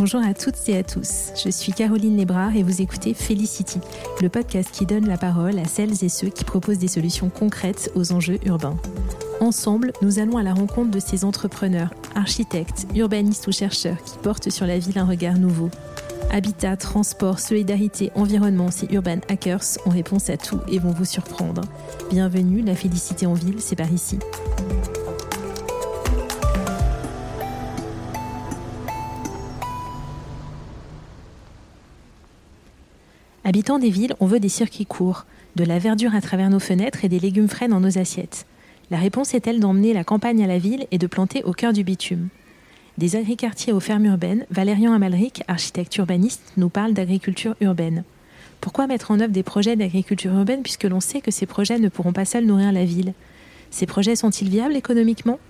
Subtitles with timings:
[0.00, 1.30] Bonjour à toutes et à tous.
[1.44, 3.80] Je suis Caroline Lébrard et vous écoutez Felicity,
[4.22, 7.92] le podcast qui donne la parole à celles et ceux qui proposent des solutions concrètes
[7.94, 8.78] aux enjeux urbains.
[9.40, 14.48] Ensemble, nous allons à la rencontre de ces entrepreneurs, architectes, urbanistes ou chercheurs qui portent
[14.48, 15.68] sur la ville un regard nouveau.
[16.30, 21.60] Habitat, transport, solidarité, environnement, ces Urban Hackers ont réponse à tout et vont vous surprendre.
[22.10, 24.18] Bienvenue, la félicité en ville, c'est par ici.
[33.50, 37.04] Habitants des villes, on veut des circuits courts, de la verdure à travers nos fenêtres
[37.04, 38.46] et des légumes frais dans nos assiettes.
[38.92, 41.82] La réponse est-elle d'emmener la campagne à la ville et de planter au cœur du
[41.82, 42.28] bitume?
[42.96, 48.04] Des agricartiers aux fermes urbaines, Valérian Amalric, architecte urbaniste, nous parle d'agriculture urbaine.
[48.60, 51.88] Pourquoi mettre en œuvre des projets d'agriculture urbaine puisque l'on sait que ces projets ne
[51.88, 53.14] pourront pas seuls nourrir la ville?
[53.72, 55.40] Ces projets sont-ils viables économiquement?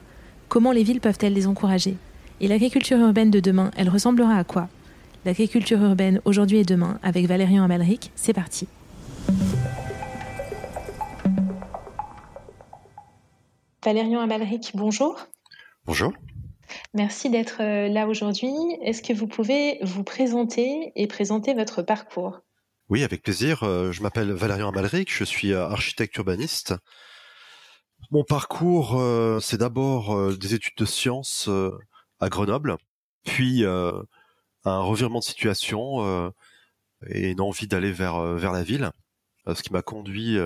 [0.49, 1.99] Comment les villes peuvent-elles les encourager?
[2.41, 4.71] Et l'agriculture urbaine de demain, elle ressemblera à quoi?
[5.27, 8.11] L'agriculture urbaine aujourd'hui et demain avec Valérian Amalric.
[8.15, 8.67] C'est parti.
[13.85, 15.27] Valérian Amalric, bonjour.
[15.85, 16.15] Bonjour.
[16.95, 18.51] Merci d'être euh, là aujourd'hui.
[18.83, 22.41] Est-ce que vous pouvez vous présenter et présenter votre parcours?
[22.89, 23.63] Oui, avec plaisir.
[23.63, 26.75] Euh, je m'appelle Valérian Amalric, je suis euh, architecte urbaniste.
[28.11, 29.01] Mon parcours,
[29.43, 31.51] c'est d'abord des études de sciences
[32.19, 32.79] à Grenoble,
[33.25, 33.63] puis
[34.65, 36.31] un revirement de situation euh,
[37.07, 38.91] et une envie d'aller vers euh, vers la ville,
[39.47, 40.39] euh, ce qui m'a conduit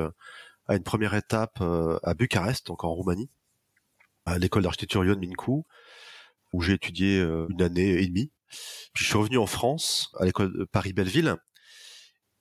[0.66, 3.30] à une première étape à Bucarest, donc en Roumanie,
[4.24, 5.62] à l'école d'architecture Ion Mincu,
[6.52, 8.32] où j'ai étudié une année et demie.
[8.94, 11.36] Puis je suis revenu en France, à l'école Paris-Belleville,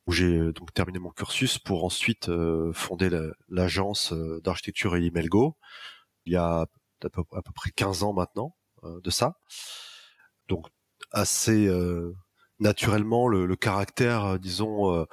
[0.08, 2.32] où j'ai donc terminé mon cursus pour ensuite
[2.74, 3.10] fonder
[3.50, 5.58] l'agence d'architecture Elimelgo,
[6.26, 9.38] il y a à peu, à peu, près 15 ans maintenant de ça.
[10.48, 10.68] Donc
[11.14, 12.14] assez euh,
[12.60, 15.06] naturellement le, le caractère, euh, disons, euh,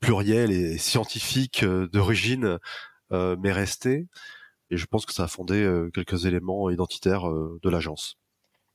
[0.00, 2.58] pluriel et scientifique d'origine
[3.10, 4.06] m'est resté.
[4.70, 8.16] Et je pense que ça a fondé quelques éléments identitaires de l'agence.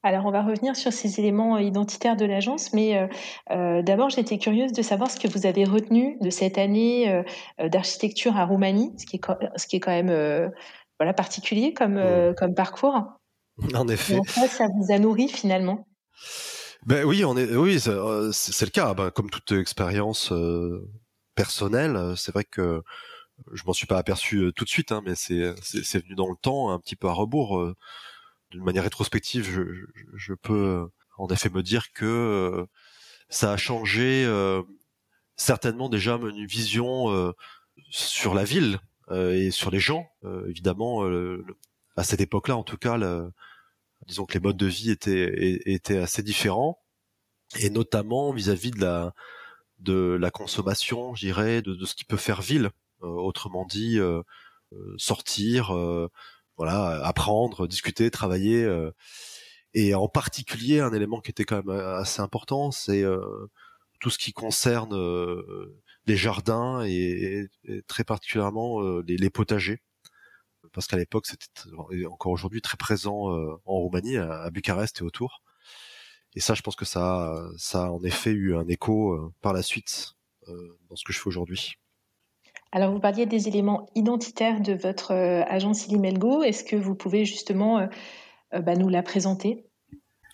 [0.05, 3.07] Alors, on va revenir sur ces éléments identitaires de l'agence, mais
[3.51, 7.69] euh, d'abord, j'étais curieuse de savoir ce que vous avez retenu de cette année euh,
[7.69, 9.21] d'architecture à Roumanie, ce qui est,
[9.55, 10.49] ce qui est quand même euh,
[10.99, 12.01] voilà, particulier comme,
[12.37, 13.01] comme parcours.
[13.73, 14.19] En effet.
[14.25, 15.87] ça vous a nourri finalement?
[16.85, 18.93] Ben oui, on est, oui, c'est euh, le cas.
[18.93, 20.89] Ben, comme toute expérience euh,
[21.35, 22.81] personnelle, c'est vrai que
[23.53, 25.33] je m'en suis pas aperçu euh, tout de suite, hein, mais c'est
[26.03, 27.73] venu dans le temps, un petit peu à rebours.
[28.51, 32.67] D'une manière rétrospective, je, je, peux en effet me dire que
[33.29, 34.27] ça a changé
[35.37, 37.33] certainement déjà une vision
[37.89, 38.79] sur la ville
[39.11, 40.07] et sur les gens.
[40.47, 41.03] évidemment,
[41.95, 42.97] à cette époque-là, en tout cas,
[44.07, 46.79] disons que les modes de vie étaient étaient assez différents
[47.59, 49.13] et notamment vis-à-vis de la
[49.79, 52.71] de la consommation, je dirais, de, ce qui peut faire ville.
[53.03, 54.21] Euh, autrement dit, euh,
[54.73, 55.75] euh, sortir,
[56.57, 58.67] voilà, apprendre, discuter, travailler.
[59.73, 63.03] et en particulier, un élément qui était quand même assez important, c'est
[63.99, 64.95] tout ce qui concerne
[66.05, 67.47] les jardins et,
[67.87, 69.81] très particulièrement les, les potagers
[70.73, 73.29] parce qu'à l'époque c'était encore aujourd'hui très présent
[73.65, 75.41] en Roumanie, à, Bucarest et autour.
[76.35, 79.53] Et ça, je pense que ça, ça a en effet eu un écho euh, par
[79.53, 80.13] la suite
[80.49, 81.75] euh, dans ce que je fais aujourd'hui.
[82.71, 86.41] Alors, vous parliez des éléments identitaires de votre euh, agence Ilimelgo.
[86.41, 87.87] Est-ce que vous pouvez justement
[88.51, 89.67] bah, nous la présenter?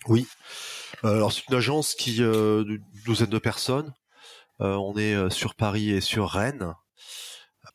[0.08, 0.26] Oui.
[1.02, 3.92] Alors, c'est une agence qui, euh, d'une douzaine de personnes.
[4.58, 6.74] on est sur Paris et sur Rennes.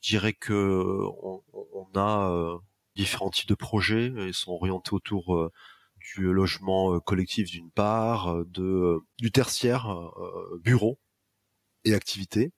[0.02, 2.58] Je dirais que on, on a
[2.94, 4.12] différents types de projets.
[4.16, 5.50] Ils sont orientés autour
[6.14, 10.10] du logement euh, collectif d'une part, euh, de euh, du tertiaire,
[10.60, 10.98] bureau
[11.84, 12.52] et activités,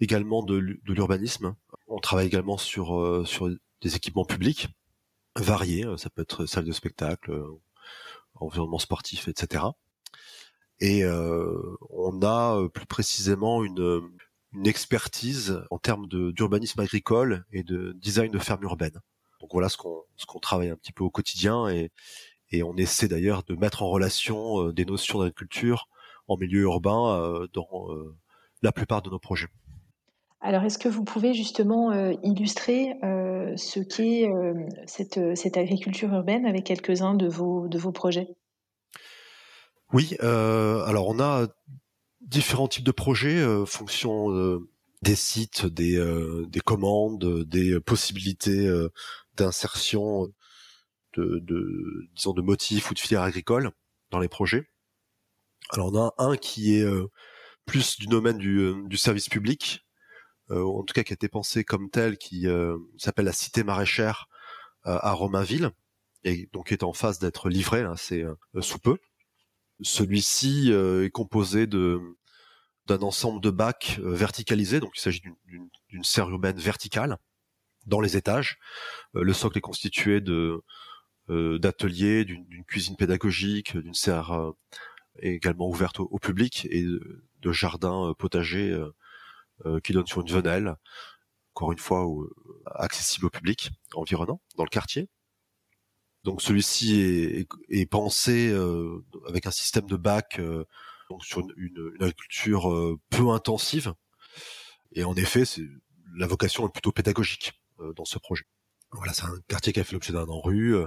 [0.00, 1.54] également de, de l'urbanisme.
[1.88, 3.50] On travaille également sur sur
[3.80, 4.68] des équipements publics
[5.36, 7.44] variés, ça peut être salle de spectacle,
[8.34, 9.64] environnement sportif, etc.
[10.80, 14.02] Et on a plus précisément une,
[14.56, 19.00] une expertise en termes d'urbanisme agricole et de design de ferme urbaine.
[19.40, 21.90] Donc voilà ce qu'on ce qu'on travaille un petit peu au quotidien et,
[22.50, 25.88] et on essaie d'ailleurs de mettre en relation euh, des notions d'agriculture
[26.28, 28.16] en milieu urbain euh, dans euh,
[28.62, 29.48] la plupart de nos projets.
[30.40, 31.92] Alors, est-ce que vous pouvez justement
[32.22, 32.92] illustrer
[33.56, 34.28] ce qu'est
[34.86, 38.28] cette, cette, agriculture urbaine avec quelques-uns de vos, de vos projets?
[39.92, 41.48] Oui, alors on a
[42.26, 44.60] différents types de projets, fonction
[45.02, 45.98] des sites, des,
[46.48, 48.68] des commandes, des possibilités
[49.34, 50.26] d'insertion
[51.14, 53.70] de, de disons de motifs ou de filières agricoles
[54.10, 54.68] dans les projets.
[55.70, 56.86] Alors on a un qui est
[57.64, 59.86] plus du domaine du, du service public,
[60.50, 62.46] en tout cas qui a été pensé comme tel, qui
[62.98, 64.28] s'appelle la cité maraîchère
[64.82, 65.70] à Romainville,
[66.24, 68.24] et donc est en phase d'être livré, c'est
[68.60, 68.98] sous peu.
[69.82, 77.18] Celui-ci est composé d'un ensemble de bacs verticalisés, donc il s'agit d'une serre urbaine verticale
[77.86, 78.58] dans les étages.
[79.12, 80.62] le socle est constitué de
[81.28, 84.52] euh, d'ateliers, d'une cuisine pédagogique, d'une serre euh,
[85.18, 88.76] également ouverte au, public et de, jardins euh, potagers
[89.82, 90.76] qui donnent sur une venelle,
[91.54, 92.06] encore une fois
[92.66, 95.08] accessible au public environnant dans le quartier.
[96.26, 98.54] Donc celui-ci est, est, pensé
[99.26, 100.38] avec un système de bac
[101.08, 103.94] donc sur une, une, agriculture peu intensive.
[104.92, 105.62] Et en effet, c'est
[106.16, 107.52] la vocation est plutôt pédagogique
[107.94, 108.44] dans ce projet.
[108.92, 110.86] Voilà, c'est un quartier qui a fait l'objet d'un rue euh,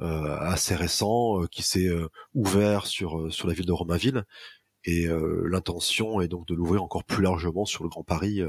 [0.00, 1.90] euh, assez récent, euh, qui s'est
[2.32, 4.24] ouvert sur sur la ville de Romainville.
[4.84, 5.06] Et
[5.46, 8.42] l'intention est donc de l'ouvrir encore plus largement sur le Grand Paris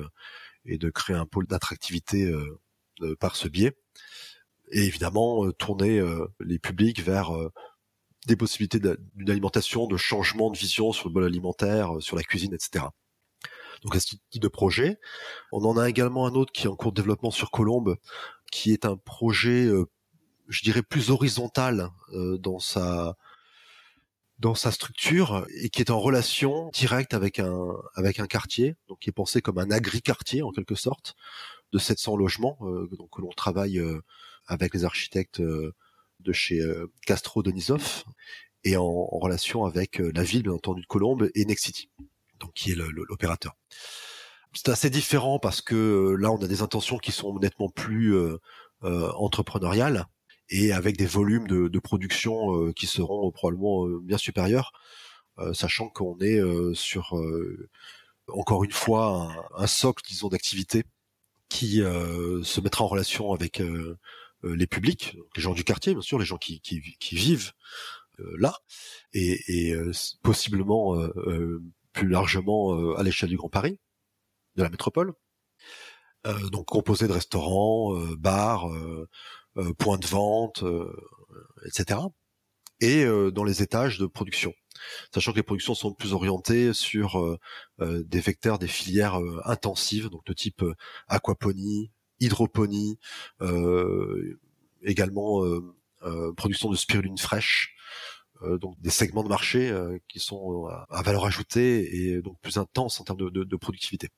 [0.65, 2.29] et de créer un pôle d'attractivité
[3.21, 3.71] par ce biais.
[4.71, 6.01] Et évidemment, tourner
[6.39, 7.31] les publics vers
[8.27, 12.53] des possibilités d'une alimentation, de changement de vision sur le bol alimentaire, sur la cuisine,
[12.53, 12.85] etc.
[13.83, 14.97] Donc à ce type de projet.
[15.51, 17.97] On en a également un autre qui est en cours de développement sur Colombe,
[18.51, 19.85] qui est un projet, euh,
[20.47, 23.15] je dirais, plus horizontal euh, dans sa
[24.37, 28.99] dans sa structure et qui est en relation directe avec un avec un quartier, donc
[28.99, 31.15] qui est pensé comme un agri-quartier en quelque sorte
[31.71, 33.79] de 700 logements, euh, donc que l'on travaille
[34.47, 36.61] avec les architectes de chez
[37.05, 38.03] Castro Denisov
[38.63, 41.89] et en, en relation avec la ville bien entendu de Colombe et Nexity,
[42.39, 43.55] donc qui est l'opérateur.
[44.55, 48.15] C'est assez différent parce que euh, là, on a des intentions qui sont nettement plus
[48.15, 48.37] euh,
[48.83, 50.05] euh, entrepreneuriales
[50.49, 54.73] et avec des volumes de, de production qui seront probablement bien supérieurs,
[55.53, 56.39] sachant qu'on est
[56.75, 57.19] sur
[58.27, 60.83] encore une fois un, socle, disons, d'activité
[61.49, 63.59] qui se mettra en relation avec
[64.45, 67.51] les publics, les gens du quartier, bien sûr, les gens qui, qui, qui vivent
[68.37, 68.53] là,
[69.13, 69.75] et, et
[70.21, 70.95] possiblement
[71.93, 73.79] plus largement à l'échelle du Grand Paris
[74.55, 75.13] de la métropole.
[76.27, 79.07] Euh, donc composé de restaurants, euh, bars, euh,
[79.77, 80.63] points de vente,
[81.65, 81.99] etc.
[82.81, 84.53] Et dans les étages de production
[85.13, 87.39] sachant que les productions sont plus orientées sur
[87.79, 90.61] des vecteurs, des filières intensives, donc de type
[91.07, 92.97] aquaponie, hydroponie,
[94.83, 95.43] également
[96.37, 97.75] production de spiruline fraîche,
[98.59, 99.73] donc des segments de marché
[100.07, 104.09] qui sont à valeur ajoutée et donc plus intenses en termes de, de productivité.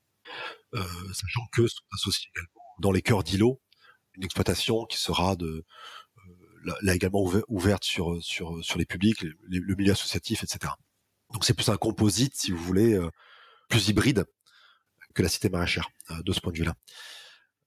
[0.73, 0.83] Euh,
[1.13, 3.61] sachant que sont associés également dans les cœurs d'îlots
[4.15, 5.65] une exploitation qui sera de
[6.65, 10.73] euh, là également ouverte sur sur sur les publics, le milieu associatif, etc.
[11.31, 13.09] Donc c'est plus un composite, si vous voulez, euh,
[13.69, 14.25] plus hybride
[15.13, 16.75] que la cité maraîchère de ce point de vue-là.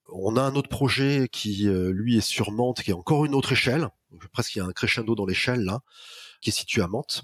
[0.09, 3.53] On a un autre projet qui, lui, est sur Mantes, qui est encore une autre
[3.53, 3.89] échelle.
[4.33, 5.81] presque il y a un crescendo dans l'échelle là,
[6.41, 7.23] qui est situé à Mantes,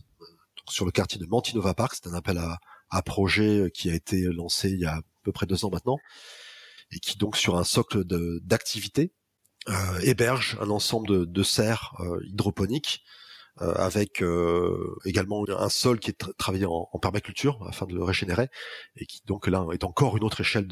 [0.70, 1.96] sur le quartier de Mantinova Park.
[1.96, 2.60] C'est un appel à,
[2.90, 5.98] à projet qui a été lancé il y a peu près deux ans maintenant,
[6.92, 8.04] et qui donc sur un socle
[8.42, 9.12] d'activité
[9.70, 13.04] euh, héberge un ensemble de, serres euh, hydroponiques
[13.62, 18.50] euh, avec euh, également un sol qui est travaillé en, permaculture afin de le régénérer
[18.96, 20.68] et qui donc là est encore une autre échelle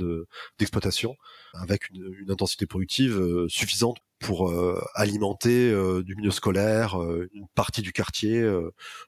[0.60, 1.16] d'exploitation
[1.54, 4.52] avec une, une, intensité productive euh, suffisante pour
[4.96, 5.72] alimenter
[6.04, 6.96] du milieu scolaire
[7.34, 8.42] une partie du quartier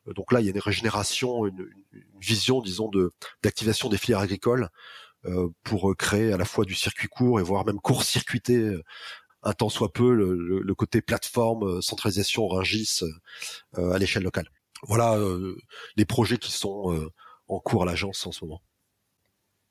[0.06, 4.20] donc là il y a une régénération une, une vision disons de d'activation des filières
[4.20, 4.70] agricoles
[5.26, 8.84] euh, pour créer à la fois du circuit court et voire même court-circuiter euh,
[9.44, 13.01] un tant soit peu le, côté plateforme, euh, centralisation, Rungis
[13.75, 14.50] à l'échelle locale.
[14.84, 15.17] Voilà
[15.96, 17.10] les projets qui sont
[17.48, 18.62] en cours à l'agence en ce moment.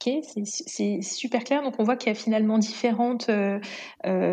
[0.05, 0.13] Ok,
[0.45, 1.63] c'est super clair.
[1.63, 3.31] Donc on voit qu'il y a finalement différentes,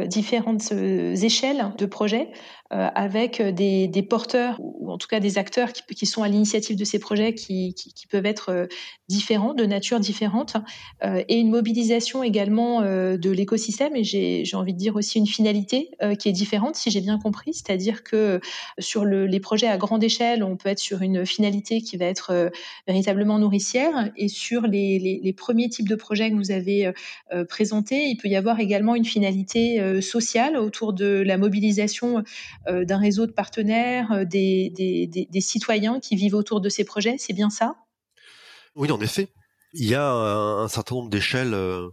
[0.08, 2.32] différentes échelles de projets.
[2.74, 6.84] Euh, avec des, porteurs ou en tout cas des acteurs qui, sont à l'initiative de
[6.84, 7.76] ces projets qui,
[8.10, 8.66] peuvent être euh,
[9.08, 10.56] différents, de nature différente,
[11.04, 13.96] euh, et une mobilisation également de l'écosystème.
[13.96, 17.54] Et j'ai envie de dire aussi une finalité qui est différente, si j'ai bien compris,
[17.54, 18.40] c'est-à-dire que
[18.80, 22.06] sur le, les projets à grande échelle, on peut être sur une finalité qui va
[22.06, 22.52] être
[22.88, 26.92] véritablement nourricière, et sur les, premiers types de projets que vous avez
[27.48, 32.24] présentés, il peut y avoir également une finalité sociale autour de la mobilisation
[32.68, 37.18] d'un réseau de partenaires, euh, des, citoyens qui vivent autour de ces projets.
[37.18, 37.76] C'est bien ça?
[38.76, 39.30] Oui, en effet.
[39.74, 41.90] Il y a un, certain nombre d'échelles euh,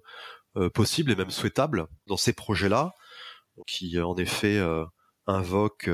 [0.75, 2.93] possibles et même souhaitables dans ces projets-là,
[3.67, 4.61] qui en effet
[5.27, 5.91] invoquent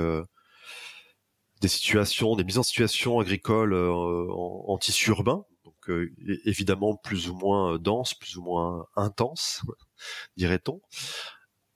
[1.61, 6.09] des situations, des mises en situation agricoles en, tissu urbain, donc
[6.45, 9.63] évidemment plus ou moins dense, plus ou moins intense,
[10.37, 10.81] dirait-on,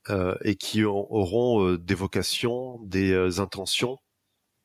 [0.08, 3.98] et qui auront des vocations, des intentions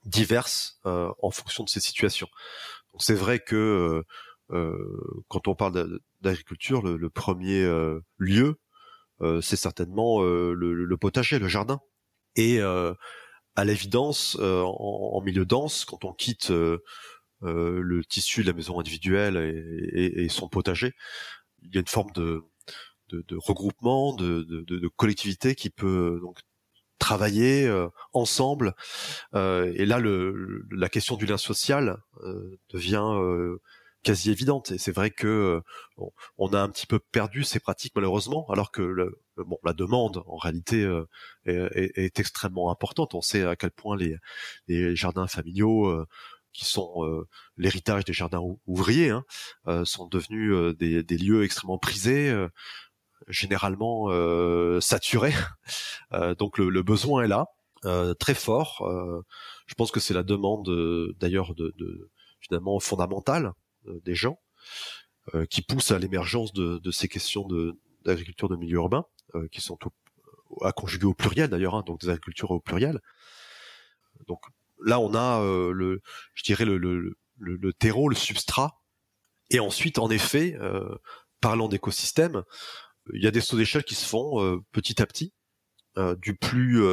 [0.06, 2.30] diverses en fonction de ces situations.
[3.00, 4.04] C'est vrai que
[4.50, 7.68] quand on parle d'agriculture, le, premier
[8.18, 8.58] lieu
[9.22, 11.80] euh, c'est certainement euh, le, potager, le jardin.
[12.36, 12.94] Et euh,
[13.56, 16.52] à l'évidence, en, milieu dense, quand on quitte
[17.42, 19.38] le tissu de la maison individuelle
[19.94, 20.94] et, son potager,
[21.62, 22.44] il y a une forme de,
[23.12, 26.40] regroupement, de, collectivité qui peut donc
[27.00, 27.70] travailler
[28.14, 28.74] ensemble.
[29.34, 30.00] et là,
[30.72, 31.98] la question du lien social
[32.70, 33.58] devient
[34.06, 34.72] quasi évidente.
[34.72, 35.28] Et c'est vrai que
[35.98, 36.06] euh,
[36.38, 40.24] on a un petit peu perdu ces pratiques malheureusement, alors que le, bon, la demande
[40.28, 41.06] en réalité euh,
[41.46, 43.16] est, extrêmement importante.
[43.16, 46.08] On sait à quel point les, jardins familiaux euh,
[46.54, 47.26] qui sont
[47.58, 49.26] l'héritage des jardins ouvriers, hein,
[49.84, 52.34] sont devenus des, lieux extrêmement prisés,
[53.28, 54.10] généralement
[54.82, 55.34] saturés.
[56.38, 57.48] donc le, le, besoin est là,
[58.20, 58.88] très fort.
[59.68, 60.70] je pense que c'est la demande
[61.20, 62.10] d'ailleurs de, de,
[62.46, 63.54] finalement fondamentale
[63.88, 64.40] euh, des gens
[65.34, 67.48] euh, qui poussent à l'émergence de, ces questions
[68.04, 69.78] d'agriculture de, milieu urbain, euh, qui sont
[70.62, 73.00] à conjuguer au pluriel d'ailleurs, hein, donc des agricultures au pluriel.
[74.28, 74.42] Donc
[74.84, 75.42] là, on a
[75.74, 76.02] le,
[76.34, 78.82] je dirais le, le, terreau, le substrat,
[79.50, 80.58] et ensuite, en effet,
[81.42, 82.44] parlant d'écosystème,
[83.14, 85.34] il y a des sauts d'échelle qui se font petit à petit,
[86.18, 86.84] du plus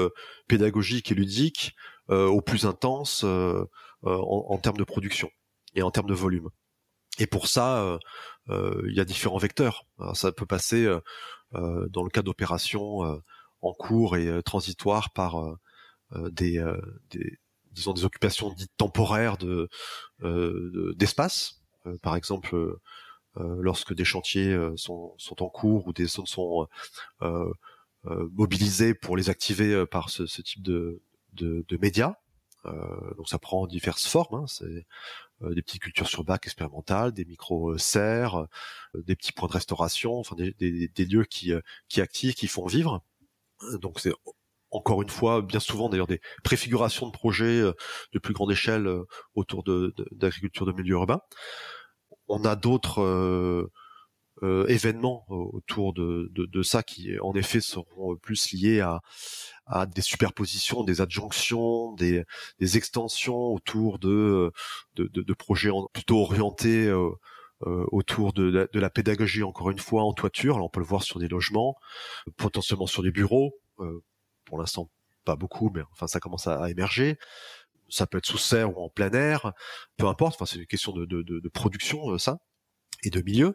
[0.49, 1.75] pédagogique et ludique
[2.09, 3.67] au plus intense en,
[4.03, 5.31] en, termes de production
[5.75, 6.49] et en termes de volume.
[7.19, 7.99] Et pour ça, euh,
[8.49, 9.85] euh, il y a différents vecteurs.
[10.15, 13.21] ça peut passer euh, dans le cas d'opérations
[13.61, 15.37] en cours et transitoires par
[16.15, 16.65] des,
[17.11, 17.39] des,
[17.73, 19.69] disons des occupations dites temporaires de
[20.97, 21.63] d'espace.
[22.03, 22.57] par exemple,
[23.37, 26.69] lorsque des chantiers sont, sont en cours ou des zones sont
[28.05, 32.17] mobilisées pour les activer par ce, ce type de, de, de médias.
[32.65, 34.43] donc ça prend diverses formes.
[34.43, 34.87] Hein, c'est
[35.45, 38.47] euh, des petites cultures sur bac expérimentales, des micro-serres,
[38.95, 40.53] euh, des petits points de restauration, enfin des,
[40.89, 43.03] des, lieux qui, euh, qui activent, qui font vivre.
[43.81, 44.13] Donc c'est
[44.71, 48.89] encore une fois, bien souvent d'ailleurs des préfigurations de projets de plus grande échelle
[49.35, 51.21] autour de, d'agriculture de, milieu urbain.
[52.33, 53.71] On a d'autres
[54.43, 61.93] événements autour de, ça qui en effet seront plus liés à, des superpositions, des adjonctions,
[61.95, 62.25] des,
[62.61, 64.53] extensions autour de,
[65.39, 67.11] projets plutôt orientés euh,
[67.67, 70.57] euh, autour de, la pédagogie, encore une fois, en toiture.
[70.57, 71.77] On peut le voir sur des logements,
[72.37, 73.55] potentiellement sur des bureaux.
[73.79, 74.03] Euh,
[74.45, 74.91] pour l'instant,
[75.25, 77.19] pas beaucoup, mais enfin ça commence à, émerger.
[77.93, 79.53] Ça peut être sous serre ou en plein air,
[79.97, 80.35] peu importe.
[80.35, 82.39] Enfin, c'est une question de, de, de production, ça,
[83.05, 83.55] et de milieu.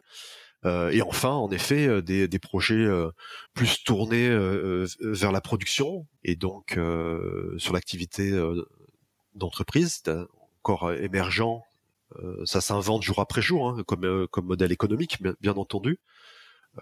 [0.64, 3.10] Euh, et enfin, en effet, euh, des, des projets euh,
[3.54, 4.28] plus tournés
[5.00, 6.78] vers la production et donc
[7.58, 8.32] sur l'activité
[9.34, 10.02] d'entreprise,
[10.62, 11.62] encore émergent.
[12.44, 15.98] ça s'invente jour après jour, hein, comme, comme modèle économique, bien, entendu,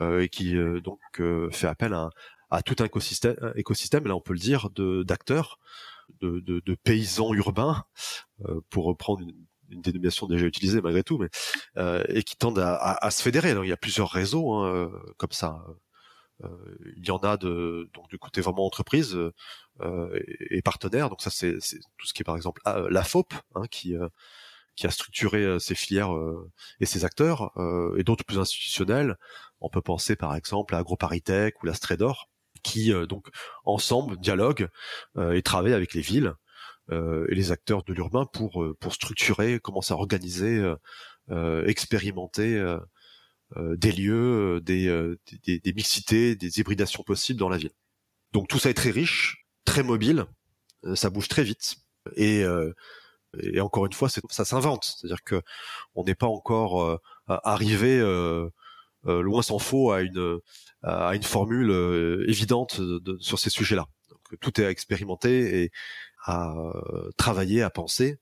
[0.01, 1.01] et qui donc
[1.53, 2.11] fait appel à,
[2.51, 4.71] à tout un écosystème, écosystème, là on peut le dire,
[5.05, 5.59] d'acteurs,
[6.21, 7.85] de, de, de, paysans urbains,
[8.71, 9.35] pour reprendre une,
[9.71, 11.29] une dénomination déjà utilisée malgré tout, mais
[11.77, 13.55] euh, et qui tendent à, à, se fédérer.
[13.55, 15.65] Donc il y a plusieurs réseaux hein, euh, comme ça.
[16.45, 16.49] Euh,
[16.97, 19.17] il y en a de donc du côté vraiment entreprise
[19.81, 20.21] euh,
[20.51, 21.11] et, partenaires.
[21.11, 21.55] Donc ça c'est
[21.97, 23.95] tout ce qui est par exemple ah, la FOP hein, qui
[24.75, 26.11] qui a structuré ces filières
[26.81, 27.53] et ces acteurs
[27.97, 29.17] et d'autres plus institutionnels.
[29.61, 32.29] On peut penser par exemple à AgroParisTech ou la Strador
[32.67, 33.29] qui donc
[33.65, 34.69] ensemble dialoguent
[35.19, 36.35] et travaillent avec les villes
[36.93, 40.63] euh, et les acteurs de l'urbain pour euh, pour structurer, commencer à organiser,
[41.31, 42.63] euh, expérimenter
[43.57, 47.73] des lieux, des, des, des mixités, des hybridations possibles dans la ville.
[48.33, 50.27] Donc tout ça est très riche, très mobile,
[50.95, 51.77] ça bouge très vite
[52.17, 52.45] et
[53.43, 54.85] et encore une fois, ça s'invente.
[54.85, 55.43] C'est-à-dire que
[55.95, 58.01] on n'est pas encore arrivé
[59.07, 60.41] loin s'en faut à une
[60.83, 63.87] à une formule évidente de, sur ces sujets-là.
[64.41, 65.73] tout est à expérimenter et
[66.27, 68.21] à euh, travailler, à penser,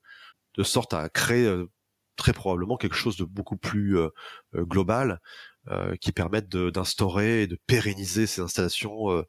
[0.57, 1.71] de sorte à créer euh,
[2.17, 4.11] très probablement quelque chose de beaucoup plus euh,
[4.55, 5.21] global
[6.03, 9.25] qui permette d'instaurer et de pérenniser ces installations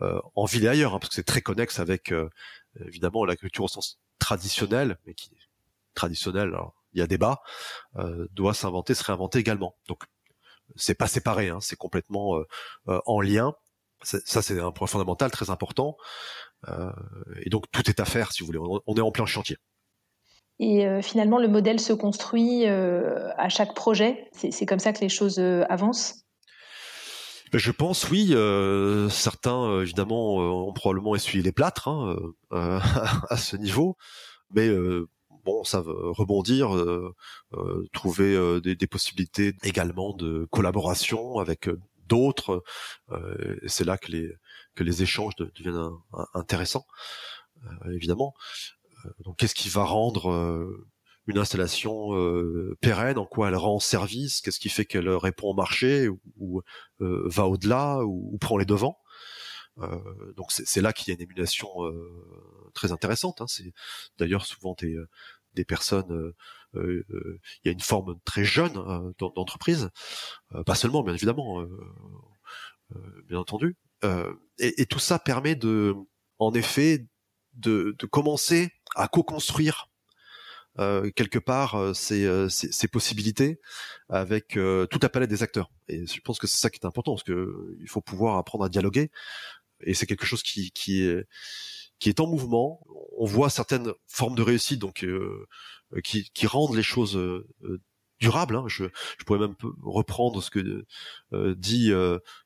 [0.00, 2.10] en ville et ailleurs, hein, parce que c'est très connexe avec
[2.86, 5.30] évidemment la culture au sens traditionnel, mais qui
[5.92, 6.56] traditionnel,
[6.94, 7.42] il y a débat,
[8.30, 9.76] doit s'inventer, se réinventer également.
[9.86, 10.04] Donc
[10.76, 12.38] c'est pas séparé, hein, c'est complètement
[12.86, 13.54] en lien.
[14.02, 15.96] Ça c'est un point fondamental très important.
[16.68, 16.90] Euh,
[17.42, 18.80] et donc tout est à faire, si vous voulez.
[18.86, 19.56] On, est en plein chantier.
[20.60, 24.28] Et finalement, le modèle se construit à chaque projet.
[24.32, 26.24] C'est comme ça que les choses avancent?
[27.54, 28.30] Ben, je pense, oui.
[28.32, 32.16] Euh, certains, évidemment, ont probablement essuyé les plâtres hein,
[32.52, 32.80] euh,
[33.30, 33.96] à ce niveau,
[34.50, 34.68] mais
[35.44, 36.70] bon, ça veut rebondir,
[37.92, 41.68] trouver des, des, possibilités également de collaboration avec
[42.06, 42.62] d'autres.
[43.66, 44.32] c'est là que les
[44.74, 45.90] que les échanges deviennent
[46.34, 46.86] intéressants,
[47.92, 48.34] évidemment.
[49.24, 50.84] Donc, qu'est-ce qui va rendre
[51.26, 55.54] une installation euh, pérenne, en quoi elle rend service, qu'est-ce qui fait qu'elle répond au
[55.54, 56.62] marché ou,
[57.00, 58.98] euh, va au-delà ou, prend les devants?
[59.78, 61.68] Euh, donc c'est là qu'il y a une émulation
[62.74, 63.40] très intéressante.
[63.40, 63.46] Hein.
[63.48, 63.72] C'est
[64.18, 64.96] d'ailleurs souvent des,
[65.54, 66.32] des personnes,
[66.74, 67.04] il
[67.64, 68.72] y a une forme très jeune
[69.18, 69.90] d'entreprise,
[70.66, 71.64] pas seulement bien évidemment,
[73.28, 73.76] bien entendu.
[74.58, 75.94] Et, tout ça permet de,
[76.38, 77.06] en effet,
[77.54, 79.90] de, commencer à co-construire
[80.80, 83.60] euh, quelque part euh, ces, euh, ces, possibilités
[84.08, 84.58] avec
[84.90, 85.70] toute la palette des acteurs.
[85.88, 88.64] Et je pense que c'est ça qui est important, parce que il faut pouvoir apprendre
[88.64, 89.10] à dialoguer.
[89.80, 91.26] Et c'est quelque chose qui, qui est
[91.98, 92.84] qui est en mouvement.
[93.16, 95.06] On voit certaines formes de réussite, donc
[96.02, 97.18] qui, qui rendent les choses
[98.20, 98.56] durables.
[98.56, 98.64] Hein.
[98.66, 98.86] Je,
[99.18, 100.84] je, pourrais même reprendre ce que
[101.54, 101.92] dit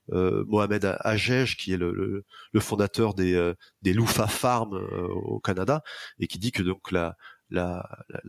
[0.09, 3.53] Mohamed Ajej, qui est le, le, fondateur des,
[3.83, 5.83] des Loufa Farm au Canada,
[6.19, 7.17] et qui dit que donc la,
[7.51, 7.89] la,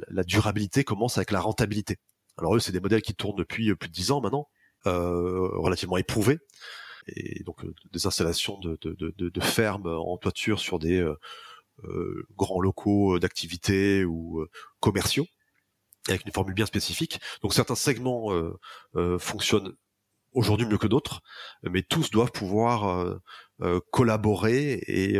[0.09, 1.97] la, durabilité commence avec la rentabilité.
[2.37, 4.47] Alors eux, c'est des modèles qui tournent depuis euh, plus de dix ans maintenant,
[4.87, 6.39] euh, relativement éprouvés,
[7.15, 12.27] et donc euh, des installations de, de, de, de, fermes en toiture sur des euh,
[12.35, 14.45] grands locaux d'activité ou
[14.79, 15.25] commerciaux,
[16.07, 17.19] avec une formule bien spécifique.
[17.41, 18.33] Donc certains segments
[19.17, 19.73] fonctionnent
[20.33, 21.21] aujourd'hui mieux que d'autres,
[21.63, 23.19] mais tous doivent pouvoir
[23.91, 25.17] collaborer et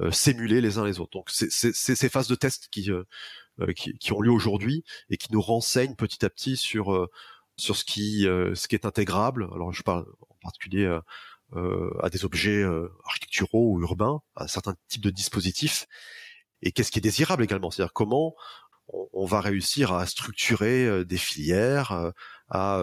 [0.00, 1.12] euh, s'émuler les uns les autres.
[1.12, 3.04] Donc c'est ces phases de test qui, euh,
[3.60, 7.08] euh, qui, qui, ont lieu aujourd'hui et qui nous renseignent petit à petit sur
[7.56, 9.48] sur ce qui ce qui est intégrable.
[9.54, 10.86] Alors je parle en particulier
[12.02, 12.64] à des objets
[13.04, 15.86] architecturaux ou urbains, à certains types de dispositifs,
[16.62, 18.34] et qu'est-ce qui est désirable également, c'est-à-dire comment
[18.88, 22.12] on, va réussir à structurer des filières,
[22.50, 22.82] à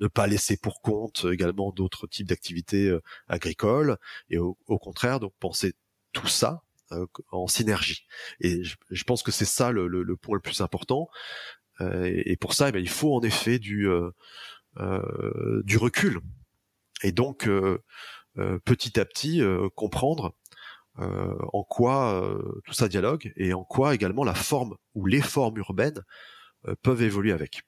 [0.00, 2.94] ne pas laisser pour compte également d'autres types d'activités
[3.28, 3.96] agricoles,
[4.28, 5.74] et au, au, contraire donc penser
[6.12, 6.62] tout ça
[6.92, 8.06] euh, en synergie.
[8.40, 11.08] Et je, pense que c'est ça le, point le plus important.
[11.80, 16.20] Euh, et, pour ça, eh ben, il faut en effet du euh, du recul.
[17.02, 17.48] Et donc
[18.64, 19.42] petit à petit
[19.74, 20.34] comprendre
[20.96, 26.02] en quoi tout ça dialogue et en quoi également la forme ou les formes urbaines
[26.82, 27.62] peuvent évoluer avec.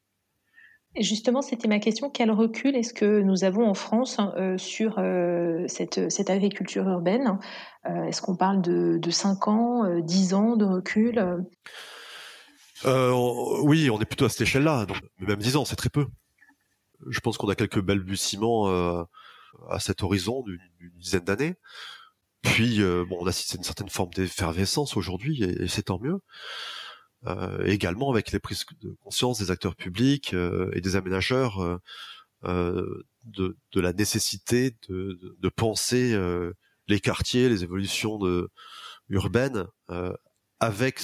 [0.99, 2.09] Justement, c'était ma question.
[2.09, 7.39] Quel recul est-ce que nous avons en France euh, sur euh, cette, cette, agriculture urbaine?
[7.87, 11.45] Euh, Est-ce qu'on parle de, de 5 ans, 10 ans de recul?
[12.85, 14.87] Oui, on est plutôt à cette échelle-là.
[15.19, 16.07] Mais même 10 ans, c'est très peu.
[17.09, 18.69] Je pense qu'on a quelques balbutiements
[19.69, 21.55] à cet horizon d'une dizaine d'années.
[22.43, 26.21] Puis, bon, on assiste à une certaine forme d'effervescence aujourd'hui, et, c'est tant mieux.
[27.27, 31.81] Euh, également avec les prises de conscience des acteurs publics euh, et des aménageurs
[32.45, 36.17] euh, de, la nécessité de, penser
[36.87, 38.21] les quartiers, les évolutions
[39.09, 39.67] urbaines
[40.61, 41.01] avec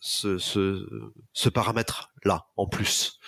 [0.00, 0.86] ce, ce,
[1.32, 3.18] ce paramètre-là en plus.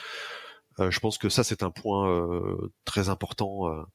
[0.79, 2.33] je pense que ça c'est un point
[2.85, 3.87] très important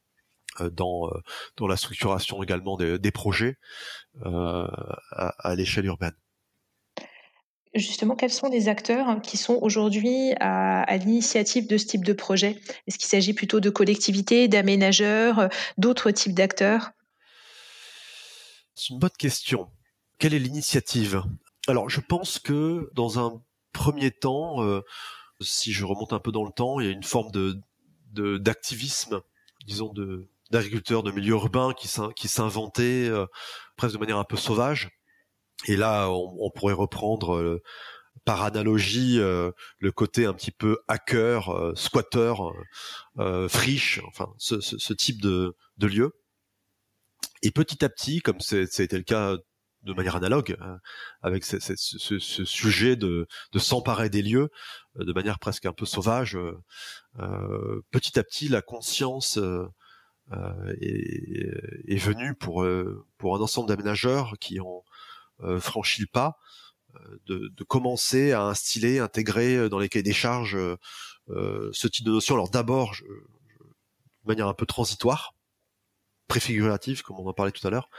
[0.59, 1.09] dans,
[1.57, 3.57] dans la structuration également des, des projets
[4.23, 4.67] à,
[5.39, 6.15] à l'échelle urbaine
[7.73, 12.59] justement, quels sont les acteurs qui sont aujourd'hui à, l'initiative de ce type de projet?
[12.87, 16.91] Est-ce qu'il s'agit plutôt de collectivités, d'aménageurs, d'autres types d'acteurs?
[18.75, 19.69] C'est une bonne question.
[20.19, 21.23] Quelle est l'initiative?
[21.67, 24.81] Alors, je pense que dans un premier temps, euh,
[25.39, 27.59] si je remonte un peu dans le temps, il y a une forme de
[28.37, 29.21] d'activisme,
[29.65, 33.25] disons de d'agriculteurs de milieu urbain qui s'inventaient euh,
[33.75, 34.91] presque de manière un peu sauvage
[35.65, 37.63] et là, on, pourrait reprendre euh,
[38.25, 42.33] par analogie le côté un petit peu hacker, squatter,
[43.49, 46.19] friche, enfin ce, type de, de lieu.
[47.41, 49.37] Et petit à petit, comme c'était le cas
[49.83, 50.57] de manière analogue,
[51.21, 51.57] avec ce,
[52.19, 54.49] sujet de, s'emparer des lieux
[54.95, 56.37] de manière presque un peu sauvage,
[57.91, 59.37] petit à petit, la conscience
[60.79, 64.83] est, venue pour, un ensemble d'aménageurs qui ont
[65.41, 66.37] euh, franchit le pas
[66.95, 70.57] euh, de, commencer à instiller, intégrer euh, dans les cahiers des charges
[71.27, 72.35] ce type de notion.
[72.35, 75.33] Alors d'abord, de manière un peu transitoire,
[76.27, 77.89] préfigurative, comme on en parlait tout à l'heure,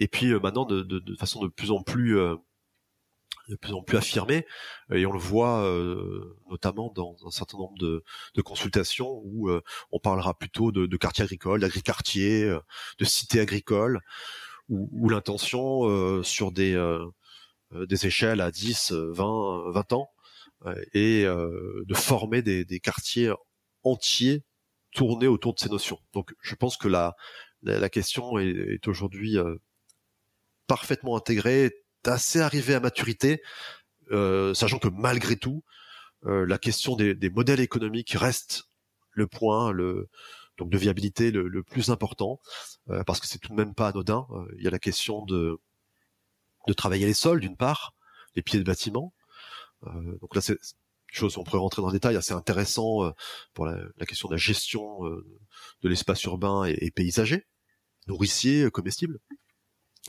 [0.00, 2.18] et puis maintenant de, de, de, façon de plus en plus
[3.48, 4.46] de plus en plus affirmé
[4.92, 5.62] et on le voit
[6.50, 8.02] notamment dans un certain nombre de,
[8.34, 9.50] de consultations où
[9.92, 12.52] on parlera plutôt de, de quartier agricole, d'agricartier,
[12.98, 14.00] de cité agricole,
[14.68, 16.74] où, où l'intention sur des
[17.72, 20.10] des échelles à 10, 20, 20 ans
[20.94, 23.32] et de former des, des quartiers
[23.82, 24.44] entiers
[24.92, 25.98] tournés autour de ces notions.
[26.14, 27.14] Donc je pense que la
[27.62, 29.36] la, question est, est aujourd'hui
[30.70, 31.72] parfaitement intégrée,
[32.04, 33.42] assez arrivé à maturité,
[34.12, 35.64] euh, sachant que malgré tout,
[36.26, 38.68] euh, la question des, des, modèles économiques reste
[39.10, 40.08] le point, le
[40.58, 42.40] donc de viabilité le, le plus important,
[42.88, 44.28] euh, parce que c'est tout de même pas anodin.
[44.30, 45.58] Euh, il y a la question de
[46.68, 47.94] de travailler les sols d'une part,
[48.36, 49.12] les pieds de bâtiment.
[49.88, 50.56] Euh, donc là, c'est
[51.08, 53.10] chose on pourrait rentrer dans le détail assez intéressant euh,
[53.54, 57.48] pour la, la, question de la gestion de l'espace urbain et, et paysager,
[58.06, 59.18] nourricier, comestible.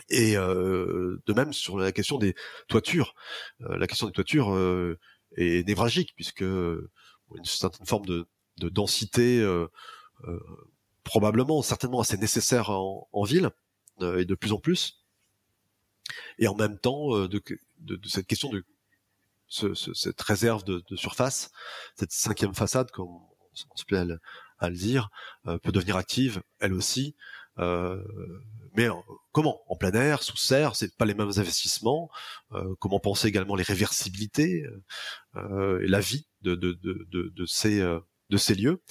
[0.10, 2.36] Et euh, de même sur la question des
[2.68, 3.14] toitures,
[3.62, 4.98] euh, la question des toitures euh,
[5.36, 8.26] est névralgique puisque une certaine forme de,
[8.58, 9.46] de densité
[11.04, 13.50] probablement, certainement assez nécessaire en, en ville
[14.02, 15.06] et de plus en plus.
[16.38, 17.42] Et en même temps, de,
[17.80, 18.64] de, de cette question de
[19.48, 21.52] ce, ce, cette réserve de, de, surface,
[21.96, 24.20] cette cinquième façade, comme on se plaît à le,
[24.60, 25.10] à le dire,
[25.46, 27.16] peut devenir active, elle aussi,
[27.60, 28.02] euh,
[28.76, 28.88] mais
[29.32, 29.62] comment?
[29.68, 32.10] En plein air, sous serre, c'est pas les mêmes investissements.
[32.54, 34.66] Euh, comment penser également les réversibilités
[35.36, 38.82] euh, et la vie de, ces lieux?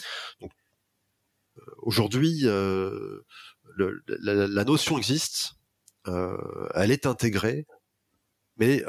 [1.79, 2.43] Aujourd'hui,
[3.79, 5.55] la, notion existe,
[6.07, 7.67] elle est intégrée,
[8.57, 8.83] mais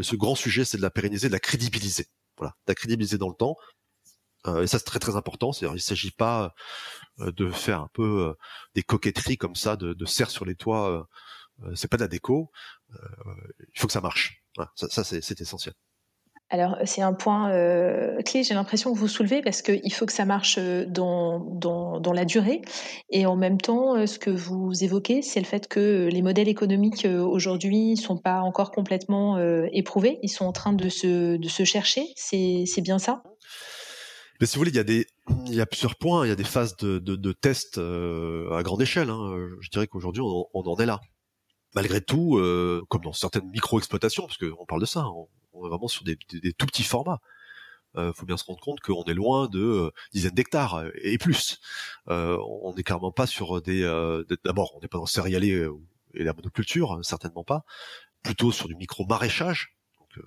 [0.00, 2.06] ce grand sujet, c'est de la pérenniser, de la crédibiliser.
[2.36, 3.56] Voilà, de la crédibiliser dans le temps.
[4.46, 5.52] Et ça, c'est très très important.
[5.52, 6.54] C'est-à-dire, il s'agit pas
[7.20, 8.32] euh, de faire un peu euh,
[8.74, 11.08] des coquetteries comme ça, de, de serre sur les toits.
[11.64, 12.50] Euh, c'est pas de la déco.
[12.92, 14.42] il faut que ça marche.
[14.76, 15.74] ça, c'est essentiel.
[16.52, 20.12] Alors, c'est un point euh, clé, j'ai l'impression que vous soulevez, parce qu'il faut que
[20.12, 22.60] ça marche dans, dans, la durée.
[23.10, 27.06] Et en même temps, ce que vous évoquez, c'est le fait que les modèles économiques
[27.06, 30.18] aujourd'hui ne sont pas encore complètement euh, éprouvés.
[30.22, 32.06] Ils sont en train de se, de se chercher.
[32.16, 33.22] C'est bien ça?
[34.40, 35.06] Mais si vous voulez, il y a des,
[35.46, 38.50] il y a plusieurs points, il y a des phases de, de, de tests euh,
[38.52, 39.10] à grande échelle.
[39.10, 39.48] Hein.
[39.60, 41.00] Je dirais qu'aujourd'hui, on, on, en est là.
[41.74, 45.68] Malgré tout, euh, comme dans certaines micro-exploitations, parce qu'on parle de ça, on, on, est
[45.68, 47.20] vraiment sur des, des, tout petits formats.
[47.96, 51.18] Il euh, faut bien se rendre compte qu'on est loin de euh, dizaines d'hectares et
[51.18, 51.60] plus.
[52.08, 53.82] Euh, on n'est carrément pas sur des.
[54.44, 55.68] D'abord, on n'est pas dans le céréalier
[56.14, 57.64] et la monoculture, hein, certainement pas.
[58.22, 59.76] Plutôt sur du micro maraîchage.
[59.98, 60.24] Donc,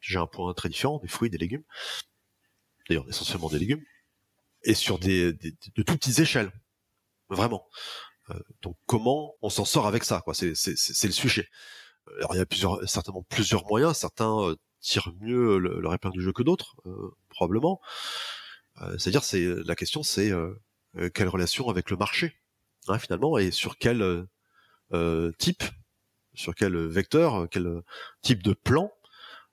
[0.00, 1.64] j'ai un point très différent, des fruits, des légumes
[2.88, 3.82] d'ailleurs essentiellement des légumes,
[4.64, 6.52] et sur des, de toutes petites échelles,
[7.28, 7.66] vraiment.
[8.30, 10.34] Euh, donc comment on s'en sort avec ça quoi?
[10.34, 11.48] C'est c'est le sujet.
[12.18, 13.96] Alors il y a plusieurs certainement plusieurs moyens.
[13.96, 17.80] Certains euh, tirent mieux le, leur épingle du jeu que d'autres, euh, probablement.
[18.98, 20.32] C'est-à-dire c'est la question c'est
[21.14, 22.34] quelle relation avec le marché
[22.88, 24.26] hein, finalement et sur quel
[25.38, 25.62] type,
[26.34, 27.82] sur quel vecteur, quel
[28.22, 28.92] type de plan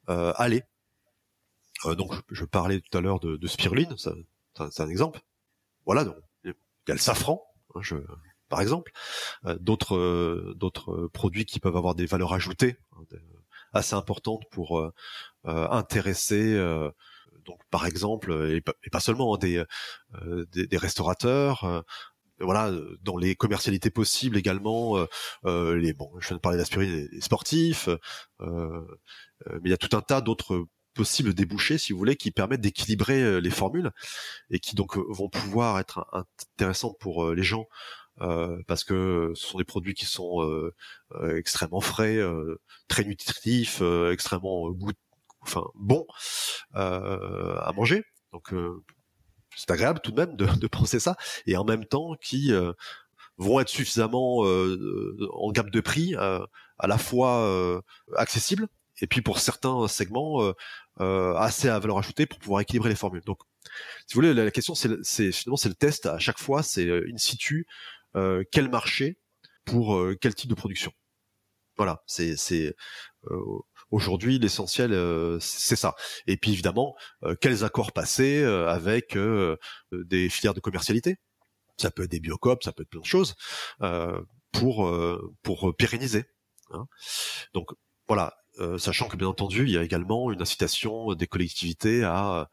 [0.07, 0.63] aller.
[1.85, 5.21] Euh, donc je, parlais tout à l'heure de, de spiruline, c'est un exemple.
[5.85, 6.53] Voilà, donc il
[6.87, 7.43] y a le safran,
[7.75, 7.95] hein, je,
[8.49, 8.91] par exemple,
[9.45, 13.03] euh, d'autres euh, d'autres produits qui peuvent avoir des valeurs ajoutées hein,
[13.73, 14.91] assez importantes pour
[15.45, 16.57] intéresser
[17.45, 19.63] donc par exemple et pas, seulement hein, des,
[20.51, 21.83] des, des restaurateurs
[22.41, 25.05] voilà dans les commercialités possibles également
[25.45, 27.89] euh, les bon je viens de parler d'aspirine les sportifs
[28.41, 28.81] euh,
[29.51, 32.61] mais il y a tout un tas d'autres possibles débouchés, si vous voulez, qui permettent
[32.61, 33.91] d'équilibrer euh, les formules
[34.49, 37.67] et qui donc euh, vont pouvoir être intéressants pour euh, les gens
[38.67, 40.47] parce que ce sont des produits qui sont
[41.35, 42.19] extrêmement frais,
[42.87, 44.91] très nutritifs, extrêmement goût,
[45.41, 46.05] enfin bons
[46.73, 48.03] à manger.
[48.31, 48.53] Donc
[49.55, 51.15] c'est agréable tout de même de, de, penser ça
[51.47, 52.51] et en même temps qui
[53.37, 56.47] vont être suffisamment en gamme de prix à
[56.87, 57.81] la fois
[58.17, 58.67] accessibles
[59.01, 60.53] et puis pour certains segments euh,
[61.01, 63.23] euh, assez à valeur ajoutée pour pouvoir équilibrer les formules.
[63.25, 63.39] Donc,
[64.07, 67.07] si vous voulez, la, question c'est finalement c'est le test à chaque fois, c'est euh,
[67.11, 67.67] in situ
[68.51, 69.19] quel marché
[69.63, 70.91] pour quel type de production.
[71.77, 72.75] Voilà, c'est
[73.89, 74.91] aujourd'hui l'essentiel
[75.39, 75.95] c'est ça.
[76.27, 76.93] Et puis évidemment,
[77.39, 79.17] quels accords passer avec
[79.93, 81.15] des filières de commercialité.
[81.77, 83.35] Ça peut être des biocopes, ça peut être plein de choses
[84.51, 84.93] pour
[85.41, 86.25] pour pérenniser.
[86.71, 86.85] Hein.
[87.53, 87.71] Donc
[88.09, 88.40] voilà, euh,
[88.77, 92.49] sachant que bien entendu, il y a également une incitation des collectivités à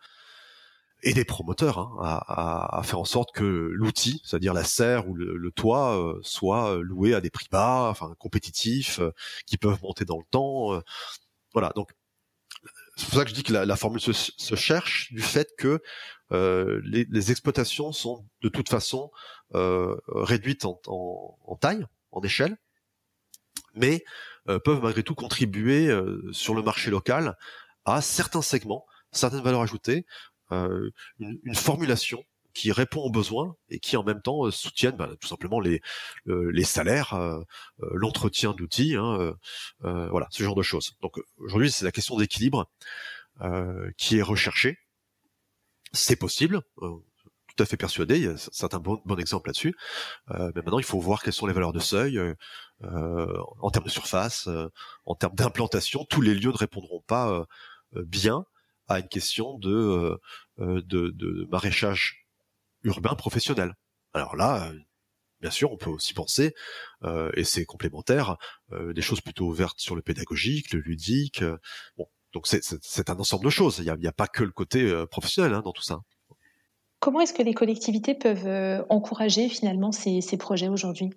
[1.02, 5.14] et des promoteurs hein, à, à, faire en sorte que l'outil, c'est-à-dire la serre ou
[5.14, 9.12] le, toit, euh, soit loué à des prix bas, enfin compétitifs, euh,
[9.46, 10.74] qui peuvent monter dans le temps.
[10.74, 10.80] Euh.
[11.52, 11.92] voilà, donc
[12.96, 15.54] c'est pour ça que je dis que la, la formule se, se, cherche du fait
[15.56, 15.80] que
[16.30, 19.10] les, les, exploitations sont de toute façon
[19.52, 22.56] réduites en, en, en, taille, en échelle,
[23.74, 24.04] mais
[24.64, 25.94] peuvent malgré tout contribuer
[26.32, 27.36] sur le marché local
[27.84, 30.06] à certains segments, certaines valeurs ajoutées,
[30.52, 34.96] euh, une, une, formulation qui répond aux besoins et qui en même temps euh, soutiennent
[34.96, 35.82] bah, tout simplement les
[36.28, 37.18] euh, les salaires,
[37.78, 39.34] l'entretien d'outils, hein,
[39.80, 40.94] voilà ce genre de choses.
[41.02, 42.70] Donc aujourd'hui c'est la question d'équilibre
[43.96, 44.78] qui est recherchée.
[45.92, 46.62] C'est possible,
[47.58, 48.18] tout à fait persuadé.
[48.18, 49.74] Il y a certains bons, bons exemples là-dessus.
[50.30, 52.20] mais maintenant, il faut voir quelles sont les valeurs de seuil
[52.80, 54.48] en termes de surface,
[55.04, 56.04] en termes d'implantation.
[56.04, 57.46] Tous les lieux ne répondront pas
[57.92, 58.44] bien
[58.88, 60.16] à une question de, euh,
[60.60, 62.26] euh, de, de maraîchage
[62.82, 63.74] urbain professionnel.
[64.14, 64.78] Alors là, euh,
[65.40, 66.54] bien sûr, on peut aussi penser,
[67.04, 68.36] euh, et c'est complémentaire,
[68.72, 71.44] euh, des choses plutôt ouvertes sur le pédagogique, le ludique.
[71.96, 73.78] bon, donc c'est un ensemble de choses.
[73.78, 76.00] Il n'y a, a, pas que le côté professionnel hein, dans tout ça.
[77.00, 81.10] Comment est-ce que les collectivités peuvent encourager finalement ces, ces projets aujourd'hui?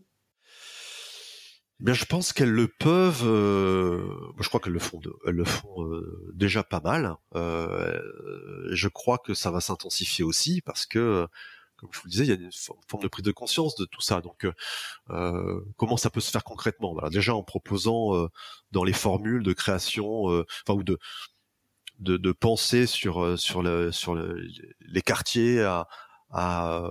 [1.81, 3.23] Eh bien, je pense qu'elles le peuvent.
[3.25, 4.05] Euh,
[4.39, 7.15] je crois qu'elles le font, elles le font euh, déjà pas mal.
[7.35, 7.99] Euh,
[8.71, 11.27] je crois que ça va s'intensifier aussi parce que,
[11.77, 12.51] comme je vous le disais, il y a une
[12.87, 14.21] forme de prise de conscience de tout ça.
[14.21, 14.45] Donc,
[15.09, 16.93] euh, comment ça peut se faire concrètement?
[16.93, 18.27] Voilà, Déjà en proposant
[18.71, 20.99] dans les formules de création, enfin ou de
[22.01, 24.45] de, de penser sur sur le sur le,
[24.81, 25.87] les quartiers à,
[26.29, 26.83] à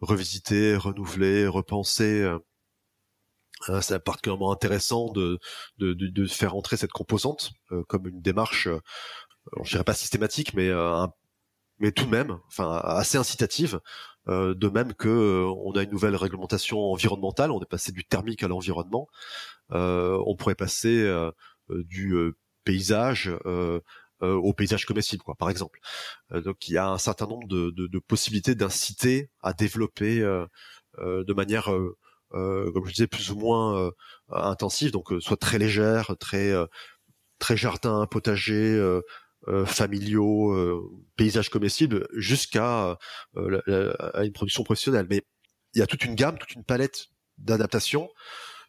[0.00, 2.28] revisiter, renouveler, repenser
[3.68, 5.38] euh, c'est particulièrement intéressant de,
[5.78, 8.80] de, de, faire entrer cette composante euh, comme une démarche, euh,
[9.64, 10.70] je dirais pas systématique, mais
[11.78, 13.80] mais tout de même, enfin assez incitative.
[14.26, 18.48] de même que on a une nouvelle réglementation environnementale, on est passé du thermique à
[18.48, 19.08] l'environnement.
[19.70, 21.10] on pourrait passer
[21.70, 22.14] du
[22.64, 23.30] paysage
[24.22, 25.80] au paysage comestible, quoi, par exemple.
[26.30, 30.20] donc il y a un certain nombre de, de, de possibilités d'inciter à développer
[30.98, 31.70] de manière
[32.34, 33.90] euh, comme je disais, plus ou moins euh,
[34.30, 36.52] intensive, donc euh, soit très légère, très
[37.38, 38.78] très jardin, potager,
[39.64, 42.98] familiaux, paysages comestibles, jusqu'à
[43.34, 45.06] une production professionnelle.
[45.08, 45.22] Mais
[45.74, 47.06] il y a toute une gamme, toute une palette
[47.38, 48.10] d'adaptation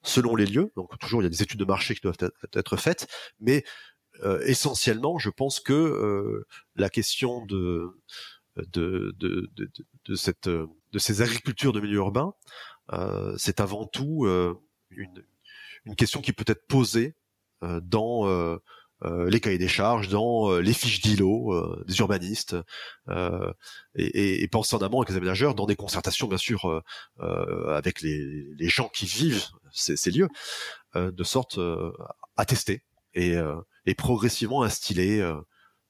[0.03, 0.71] selon les lieux.
[0.75, 3.07] Donc toujours, il y a des études de marché qui doivent être, faites,
[3.39, 3.63] mais
[4.45, 6.43] essentiellement, je pense que
[6.75, 7.89] la question de
[8.57, 9.49] de, de,
[10.05, 12.33] de, cette de ces agricultures de milieu urbain
[12.93, 14.53] euh, c'est avant tout euh,
[14.89, 15.23] une,
[15.85, 17.15] une, question qui peut être posée
[17.63, 18.59] euh, dans
[19.25, 22.55] les cahiers des charges, dans les fiches d'îlots des urbanistes,
[23.95, 26.83] et, et, penser en amont avec les aménageurs, dans des concertations bien sûr
[27.19, 30.29] avec les, les, gens qui vivent ces, ces lieux,
[30.93, 31.59] de sorte
[32.37, 32.83] à tester
[33.15, 33.35] et,
[33.85, 35.25] et progressivement instiller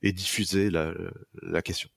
[0.01, 0.93] et diffuser la,
[1.41, 1.89] la question.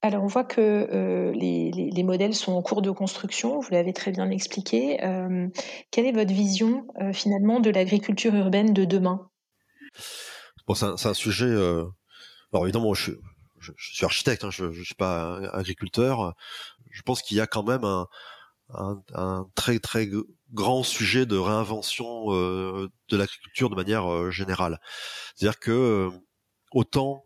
[0.00, 4.12] Alors, on voit que euh, les, modèles sont en cours de construction, vous l'avez très
[4.12, 5.02] bien expliqué.
[5.04, 5.48] Euh,
[5.90, 9.28] quelle est votre vision euh, finalement de l'agriculture urbaine de demain?
[10.68, 11.50] Bon, c'est un, sujet.
[12.52, 13.12] Alors évidemment, je,
[13.76, 16.34] suis architecte, hein, je ne suis pas agriculteur.
[16.90, 18.06] Je pense qu'il y a quand même un,
[19.14, 20.08] un, très très
[20.52, 24.80] grand sujet de réinvention de l'agriculture de manière générale.
[25.34, 26.10] C'est-à-dire que
[26.72, 27.24] autant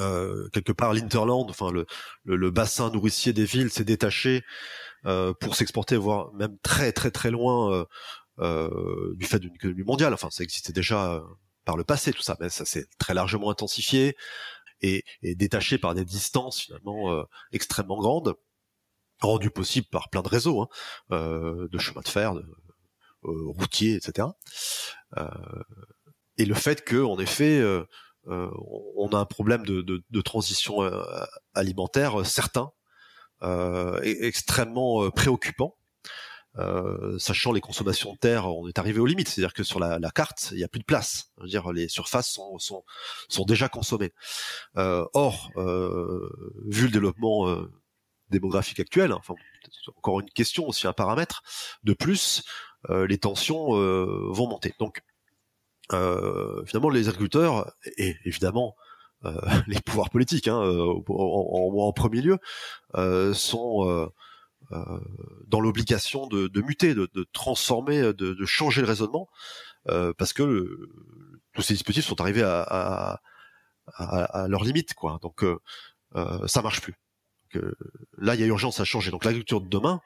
[0.00, 1.86] euh, quelque part l'interland, enfin le,
[2.24, 4.42] le, bassin nourricier des villes s'est détaché
[5.04, 7.86] euh, pour s'exporter, voire même très très très loin
[8.38, 10.14] euh, du fait d'une économie mondiale.
[10.14, 11.22] Enfin, ça existait déjà
[11.64, 14.16] par le passé, tout ça, mais ça s'est très largement intensifié
[14.80, 18.34] et, et, détaché par des distances finalement extrêmement grandes,
[19.20, 20.68] rendues possibles par plein de réseaux, hein,
[21.10, 22.34] de chemins de fer,
[23.22, 24.28] routiers, etc.
[26.38, 27.62] et le fait que, en effet,
[28.28, 28.50] euh,
[28.96, 31.02] on a un problème de, transition euh,
[31.54, 32.70] alimentaire euh, certain,
[34.02, 35.76] extrêmement préoccupant.
[37.18, 40.50] sachant les consommations de terre, on est arrivé aux limites, c'est-à-dire que sur la, carte,
[40.52, 41.32] il n'y a plus de place.
[41.44, 44.12] dire, les surfaces sont, sont, déjà consommées.
[44.76, 47.66] or, vu le développement
[48.30, 49.34] démographique actuel, enfin,
[49.96, 51.42] encore une question aussi un paramètre,
[51.82, 52.44] de plus,
[52.88, 54.74] les tensions vont monter.
[54.78, 55.02] Donc,
[55.92, 58.76] euh, finalement les agriculteurs et évidemment
[59.24, 59.34] euh,
[59.66, 62.38] les pouvoirs politiques hein, euh, en, premier lieu
[63.34, 64.10] sont
[65.48, 69.28] dans l'obligation de, muter, de, transformer, de, changer le raisonnement
[69.84, 70.88] parce que
[71.52, 73.20] tous ces dispositifs sont arrivés à, à,
[73.96, 75.18] à, leurs limites quoi.
[75.20, 75.44] Donc
[76.46, 76.94] ça marche plus.
[77.50, 77.74] que
[78.16, 79.10] là, il y a urgence à changer.
[79.10, 80.00] Donc l'agriculture de demain,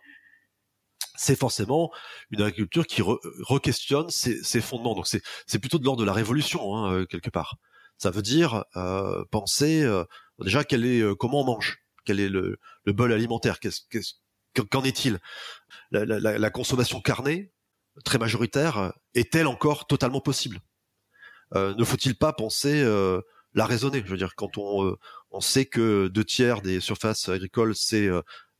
[1.16, 1.90] c'est forcément
[2.30, 4.94] une agriculture qui re-questionne ses, fondements.
[4.94, 7.56] Donc c'est plutôt de l'ordre de la révolution hein, euh, quelque part.
[7.98, 10.04] Ça veut dire euh, penser euh,
[10.38, 13.58] déjà quel est comment on mange, quel est le, bol alimentaire,
[14.70, 15.18] qu'en est-il?
[15.90, 17.52] La, consommation carnée
[18.04, 20.60] très majoritaire est-elle encore totalement possible?
[21.54, 22.84] Ne faut-il pas penser
[23.54, 24.02] la raisonner?
[24.04, 28.10] Je veux dire quand on sait que deux tiers des surfaces agricoles c'est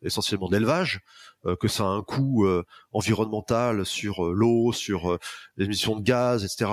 [0.03, 1.01] essentiellement d'élevage,
[1.45, 5.19] euh, que ça a un coût euh, environnemental sur euh, l'eau, sur
[5.57, 6.71] les émissions de gaz, etc.,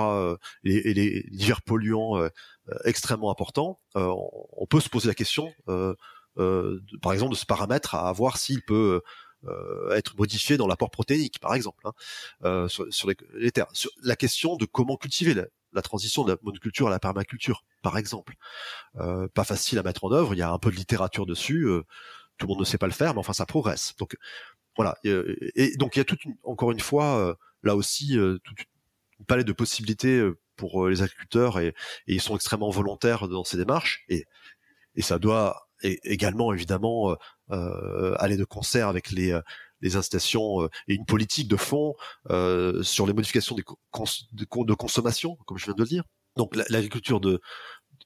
[0.64, 2.28] et, les divers polluants
[2.84, 8.36] extrêmement importants, on peut se poser la question, par exemple, de ce paramètre à voir
[8.36, 9.02] s'il peut
[9.92, 11.86] être modifié dans l'apport protéinique, par exemple,
[12.42, 13.66] hein, sur, les, terres.
[14.02, 15.34] la question de comment cultiver
[15.72, 18.34] la, transition de la monoculture à la permaculture, par exemple.
[18.94, 21.66] pas facile à mettre en œuvre, il y a un peu de littérature dessus
[22.38, 23.94] tout le monde ne sait pas le faire, mais enfin ça progresse.
[23.98, 24.16] Donc
[24.76, 24.96] voilà.
[25.04, 28.58] Et, donc il y a toute encore une fois euh, là aussi euh, toute
[29.18, 31.74] une palette de possibilités euh, pour les agriculteurs et,
[32.06, 34.24] ils sont extrêmement volontaires dans ces démarches et,
[34.94, 37.16] et ça doit également évidemment
[37.50, 39.38] aller de concert avec les
[39.80, 41.94] les incitations et une politique de fond
[42.82, 46.04] sur les modifications de, consommation, comme je viens de le dire.
[46.36, 47.40] Donc l'agriculture de,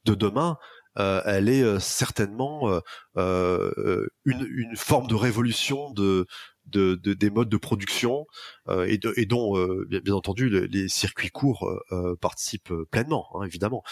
[0.06, 0.56] de demain,
[0.98, 2.80] euh, elle est euh, certainement
[3.16, 6.26] euh, une, une, forme de révolution de,
[6.68, 8.26] de, de, des modes de production
[8.68, 13.44] euh, et, de, et, dont, euh, bien, entendu, les, circuits courts euh, participent pleinement, hein,
[13.44, 13.82] évidemment.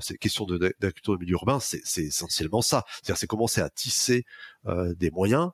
[0.00, 2.84] cette question d'agriculture de, milieu urbain, c'est essentiellement ça.
[2.94, 4.24] C'est-à-dire, c'est commencer à tisser
[4.96, 5.50] des moyens,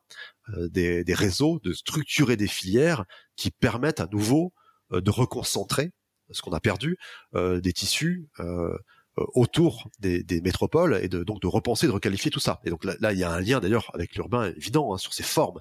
[0.57, 3.05] des, des, réseaux, de structurer des filières
[3.37, 4.53] qui permettent à nouveau
[4.91, 5.91] de reconcentrer
[6.31, 6.97] ce qu'on a perdu,
[7.35, 8.29] des tissus.
[9.19, 12.61] Euh, autour des, des, métropoles et de, donc de repenser, de requalifier tout ça.
[12.65, 15.23] Et donc là, il y a un lien d'ailleurs avec l'urbain évident hein, sur ses
[15.23, 15.61] formes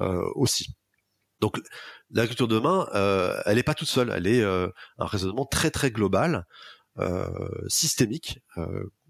[0.00, 0.74] euh, aussi.
[1.40, 1.60] Donc
[2.10, 4.68] l'agriculture de demain, euh, elle n'est pas toute seule, elle est euh,
[4.98, 6.46] un raisonnement très très global,
[6.98, 7.28] euh,
[7.68, 8.40] systémique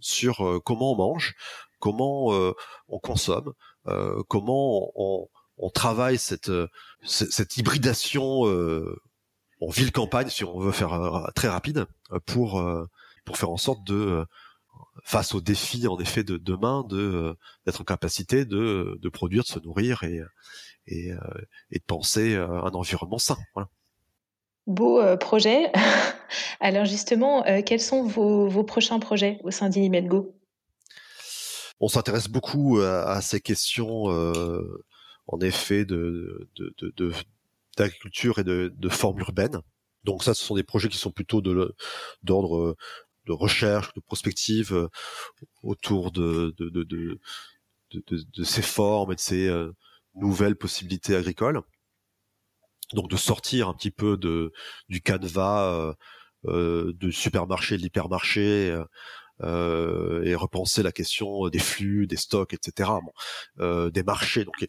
[0.01, 1.35] sur comment on mange,
[1.81, 2.29] comment
[2.89, 3.53] on consomme,
[4.29, 6.51] comment on, on, travaille cette,
[7.03, 8.43] cette hybridation
[9.61, 11.87] en ville-campagne, si on veut faire très rapide,
[12.27, 12.63] pour
[13.25, 14.25] pour faire en sorte de euh,
[15.05, 17.35] face aux défis en effet de demain de euh,
[17.67, 20.21] d'être en capacité de, de produire de se nourrir et
[20.87, 21.19] et, euh,
[21.71, 23.69] et de penser un environnement sain voilà.
[24.67, 25.71] Beau projet.
[26.61, 30.35] Alors justement, quels sont vos, vos, prochains projets au sein d'Inimedgo
[31.81, 34.05] On s'intéresse beaucoup à, ces questions,
[35.27, 36.49] en effet, de,
[37.77, 39.61] d'agriculture et de, de forme urbaine.
[40.05, 41.75] Donc ça, ce sont des projets qui sont plutôt de
[42.23, 42.77] d'ordre
[43.27, 44.89] de recherche, de prospective euh,
[45.63, 47.19] autour de, de, de,
[47.93, 49.73] de, ces formes et de ces euh,
[50.15, 51.61] nouvelles possibilités agricoles.
[52.93, 54.53] Donc de sortir un petit peu de
[54.89, 55.95] du canevas
[56.47, 58.79] euh, de supermarché, de l'hypermarché,
[59.43, 62.91] euh, et repenser la question des flux, des stocks, etc.
[63.57, 64.45] Bon, des marchés.
[64.45, 64.67] Donc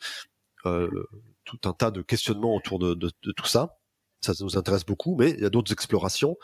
[1.44, 3.78] tout un tas de questionnements autour de, de, de, tout ça.
[4.22, 6.38] Ça nous intéresse beaucoup, mais il y a d'autres explorations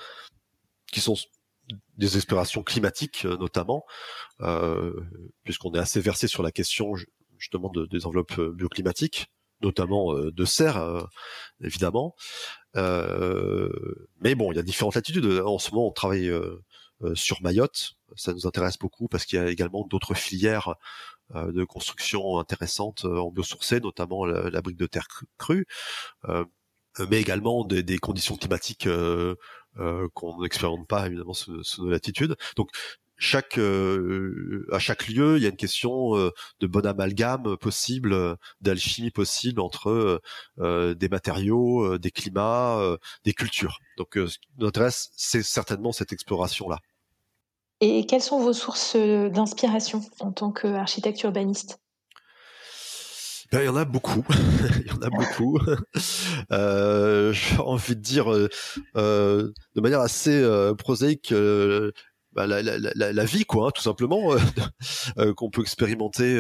[0.91, 1.15] qui sont
[1.97, 3.86] des explorations climatiques euh, notamment,
[4.41, 4.93] euh,
[5.43, 6.93] puisqu'on est assez versé sur la question
[7.38, 9.27] justement de, des enveloppes euh, bioclimatiques,
[9.62, 11.07] notamment de serre
[11.63, 12.15] évidemment.
[12.73, 15.27] mais bon, il y a différentes latitudes.
[15.45, 16.31] En ce moment, on travaille
[17.13, 17.91] sur Mayotte.
[18.15, 20.73] Ça nous intéresse beaucoup parce qu'il y a également d'autres filières
[21.36, 25.05] de construction intéressantes en biosourcé, notamment la, brique de terre
[25.38, 25.67] crue,
[26.27, 28.88] mais également des, conditions climatiques
[30.13, 32.36] qu'on n'expérimente pas évidemment sous, sous, nos latitudes.
[32.55, 32.69] Donc
[33.17, 38.36] chaque euh, à chaque lieu, il y a une question euh, de bon amalgame possible,
[38.62, 40.21] d'alchimie possible entre
[40.57, 43.77] des matériaux, des climats, des cultures.
[43.97, 46.79] Donc ce qui nous intéresse, c'est certainement cette exploration là.
[47.84, 51.80] Et quelles sont vos sources d'inspiration en tant qu'architecte urbaniste?
[53.51, 54.24] Ben, il y en a beaucoup,
[54.80, 55.59] il y en a beaucoup.
[56.51, 58.49] Euh, J'ai envie de dire euh,
[58.95, 61.91] euh, de manière assez euh, prosaïque euh,
[62.33, 64.33] bah, la, la, la, la, vie, quoi, hein, tout simplement,
[65.17, 66.39] euh, qu'on peut expérimenter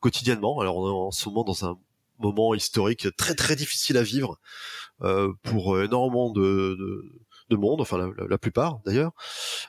[0.00, 0.60] quotidiennement.
[0.60, 1.76] Alors on est en ce moment dans un
[2.18, 4.38] moment historique très très difficile à vivre
[5.42, 7.04] pour énormément de, de
[7.48, 9.10] de monde, enfin la, la plupart d'ailleurs,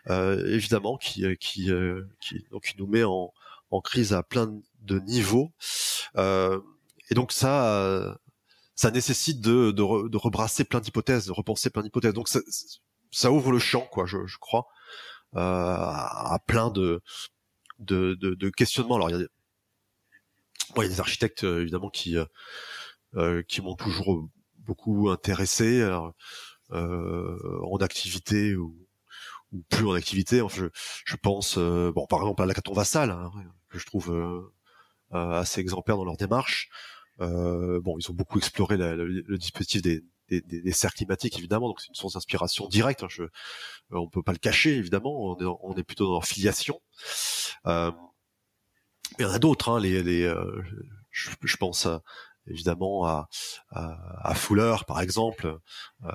[0.09, 1.71] euh, évidemment, qui qui
[2.19, 3.33] qui donc qui nous met en,
[3.71, 5.51] en crise à plein de niveaux.
[6.17, 6.59] Euh,
[7.09, 8.17] et donc ça,
[8.82, 12.13] ça nécessite de, de, de rebrasser plein d'hypothèses, de repenser plein d'hypothèses.
[12.13, 12.39] Donc ça,
[13.11, 14.65] ça, ouvre le champ, quoi, je, je crois,
[15.36, 16.99] euh, à, plein de,
[17.77, 18.95] de, de, de, questionnements.
[18.95, 19.27] Alors il y a
[20.77, 22.15] il y a des architectes évidemment qui
[23.47, 25.88] qui m'ont toujours beaucoup intéressé
[26.71, 28.88] en activité ou,
[29.51, 30.41] ou, plus en activité.
[30.41, 30.65] Enfin, je,
[31.05, 33.32] je pense bon par exemple à la Caton Vassal hein,
[33.69, 34.49] que je trouve
[35.11, 36.69] assez exemplaire dans leur démarche.
[37.20, 40.01] Bon, ils ont beaucoup exploré le dispositif des,
[40.39, 43.03] des, des, cercles climatiques évidemment, donc c'est une source d'inspiration directe.
[43.03, 43.24] Hein, je,
[43.91, 46.80] on peut pas le cacher évidemment, on est, on est plutôt dans leur filiation.
[47.68, 47.91] Euh,
[49.20, 50.64] il y en a d'autres, hein, les, les euh,
[51.09, 51.88] je, je, pense
[52.47, 53.28] évidemment à,
[53.72, 55.57] à, à, Fuller par exemple,
[56.05, 56.09] euh,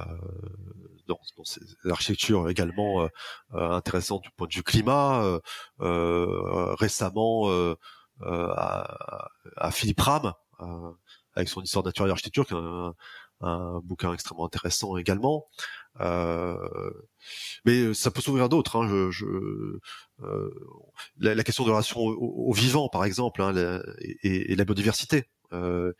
[1.06, 3.08] dans, dans architectures également euh,
[3.54, 5.40] euh, du point de vue climat.
[5.80, 7.48] Euh, récemment
[8.22, 10.32] à, à, Philippe Ram
[11.34, 12.94] avec son histoire naturelle d'architecture, qui est un,
[13.40, 15.46] un bouquin extrêmement intéressant également.
[16.00, 16.56] Euh,
[17.64, 18.76] mais ça peut s'ouvrir d'autres.
[18.76, 18.88] Hein.
[18.88, 19.26] Je, je
[20.22, 20.50] euh,
[21.18, 24.64] la, la, question de relation au, au vivant, par exemple, hein, la, et, et, la
[24.64, 25.92] biodiversité, euh,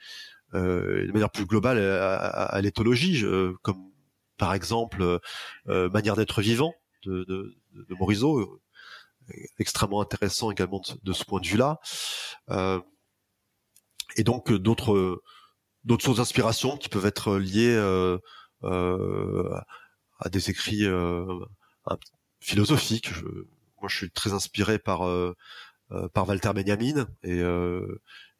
[0.55, 3.25] euh, de manière plus globale à, à, l'éthologie,
[3.63, 3.91] comme
[4.39, 5.21] par exemple
[5.69, 8.61] euh, manière d'être vivant de, de, de Morisot,
[9.59, 11.81] extrêmement intéressant également de, de ce point de vue-là.
[14.17, 15.23] Et donc d'autres
[15.85, 18.19] d'autres sources d'inspiration qui peuvent être liées euh,
[18.65, 19.59] euh,
[20.19, 21.25] à des écrits euh,
[22.41, 23.11] philosophiques.
[23.81, 25.09] Moi, je suis très inspiré par
[26.13, 27.41] par Walter Benjamin et,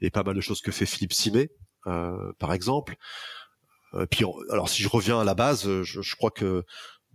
[0.01, 1.51] et pas mal de choses que fait Philippe Simet,
[1.85, 2.97] par exemple.
[4.11, 6.65] puis, alors, si je reviens à la base, je, je crois que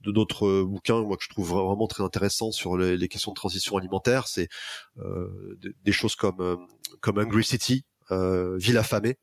[0.03, 3.35] de d'autres bouquins moi que je trouve vraiment très intéressants sur les, les questions de
[3.35, 4.49] transition alimentaire, c'est
[4.97, 6.67] euh, des, des, choses comme
[7.01, 9.17] comme Hungry City, euh, Ville affamée,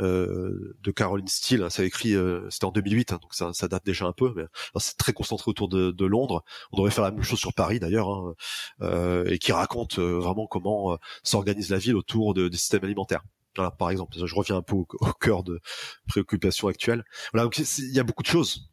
[0.00, 1.62] euh, de Caroline Steele.
[1.62, 4.32] Hein, ça écrit, euh, c'était en 2008, hein, donc ça, ça, date déjà un peu.
[4.36, 4.44] Mais
[4.78, 6.44] c'est très concentré autour de, de, Londres.
[6.72, 8.34] On devrait faire la même chose sur Paris d'ailleurs, hein,
[8.82, 12.84] euh, et qui raconte euh, vraiment comment euh, s'organise la ville autour de, des systèmes
[12.84, 13.22] alimentaires.
[13.56, 15.60] Voilà, par exemple, je reviens un peu au, au cœur de
[16.06, 17.04] préoccupations actuelles.
[17.32, 18.68] Voilà, donc il y a beaucoup de choses.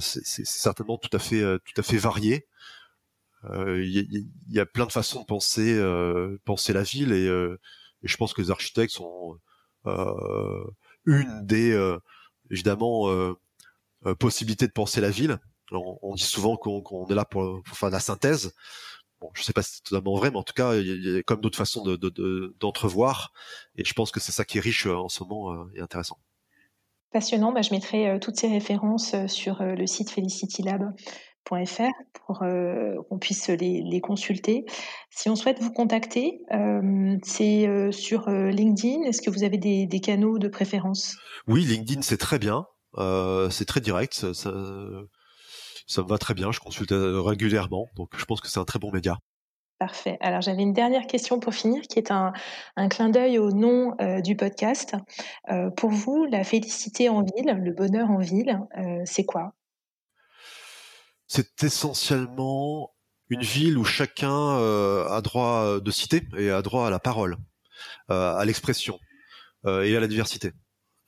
[0.00, 2.46] c'est certainement tout à fait, tout à fait varié.
[3.44, 5.80] Il y, y, a plein de façons de penser,
[6.44, 7.26] penser la ville et,
[8.02, 9.38] et je pense que les architectes sont
[9.86, 10.64] euh,
[11.06, 11.98] une des euh,
[12.50, 13.34] évidemment euh,
[14.18, 15.38] possibilités de penser la ville.
[15.72, 18.52] On, dit souvent qu'on est là pour, pour, faire la synthèse.
[19.20, 21.22] Bon, je sais pas si c'est totalement vrai, mais en tout cas, il y a
[21.22, 21.84] comme d'autres façons
[22.58, 23.32] d'entrevoir.
[23.76, 25.80] De, de, et je pense que c'est ça qui est riche en ce moment et
[25.80, 26.18] intéressant.
[27.12, 27.52] Passionnant.
[27.52, 30.92] Bah, je mettrai toutes ces références sur le site Felicity Lab
[32.24, 34.64] pour euh, qu'on puisse les, les, consulter.
[35.10, 39.02] Si on souhaite vous contacter, euh, c'est euh, sur LinkedIn.
[39.02, 41.16] Est-ce que vous avez des, des, canaux de préférence?
[41.46, 42.66] Oui, LinkedIn c'est très bien,
[43.50, 44.52] c'est très direct, ça, ça,
[45.86, 46.52] ça, me va très bien.
[46.52, 49.18] Je consulte régulièrement, donc je pense que c'est un très bon média.
[49.78, 50.18] Parfait.
[50.20, 52.34] Alors j'avais une dernière question pour finir, qui est un,
[52.76, 54.94] un clin d'œil au nom du podcast.
[55.76, 58.60] pour vous, la félicité en ville, le bonheur en ville,
[59.04, 59.54] c'est quoi?
[61.30, 62.92] C'est essentiellement
[63.28, 67.36] une ville où chacun euh, a droit de citer et a droit à la parole,
[68.10, 68.98] euh, à l'expression
[69.64, 70.50] euh, et à la diversité.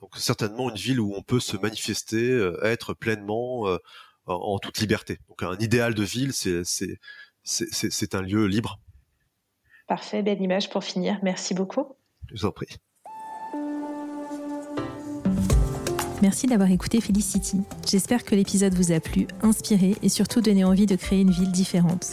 [0.01, 3.77] Donc certainement une ville où on peut se manifester, être pleinement
[4.27, 5.19] en, toute liberté.
[5.29, 6.63] Donc un idéal de ville, c'est
[7.43, 8.81] c'est un lieu libre.
[9.89, 11.19] Parfait, belle image pour finir.
[11.25, 11.97] Merci beaucoup.
[12.29, 12.69] Je vous en prie.
[16.23, 17.63] Merci d'avoir écouté Felicity.
[17.85, 21.51] J'espère que l'épisode vous a plu, inspiré et surtout donné envie de créer une ville
[21.51, 22.13] différente.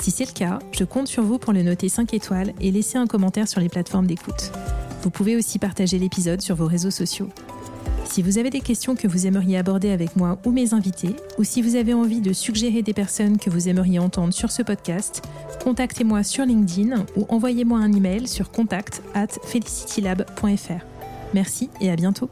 [0.00, 2.98] Si c'est le cas, je compte sur vous pour le noter 5 étoiles et laisser
[2.98, 4.52] un commentaire sur les plateformes d'écoute.
[5.02, 7.30] Vous pouvez aussi partager l'épisode sur vos réseaux sociaux.
[8.04, 11.42] Si vous avez des questions que vous aimeriez aborder avec moi ou mes invités, ou
[11.42, 15.20] si vous avez envie de suggérer des personnes que vous aimeriez entendre sur ce podcast,
[15.64, 20.84] contactez-moi sur LinkedIn ou envoyez-moi un email sur contact at felicitylab.fr.
[21.34, 22.30] Merci et à bientôt.